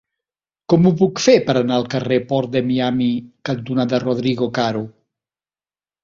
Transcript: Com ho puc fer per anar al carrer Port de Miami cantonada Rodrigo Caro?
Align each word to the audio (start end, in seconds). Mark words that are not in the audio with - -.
Com 0.71 0.85
ho 0.85 0.91
puc 0.99 1.19
fer 1.25 1.33
per 1.49 1.53
anar 1.59 1.75
al 1.81 1.83
carrer 1.93 2.17
Port 2.31 2.49
de 2.55 2.61
Miami 2.69 3.09
cantonada 3.49 3.99
Rodrigo 4.05 4.47
Caro? 4.59 4.83